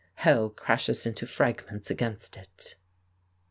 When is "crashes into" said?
0.49-1.27